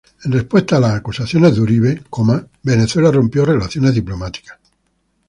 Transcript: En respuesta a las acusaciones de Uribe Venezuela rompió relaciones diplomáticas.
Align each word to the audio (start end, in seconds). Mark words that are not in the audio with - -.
En 0.23 0.31
respuesta 0.31 0.77
a 0.77 0.79
las 0.79 0.93
acusaciones 0.95 1.53
de 1.53 1.61
Uribe 1.61 2.03
Venezuela 2.63 3.11
rompió 3.11 3.45
relaciones 3.45 3.93
diplomáticas. 3.93 4.57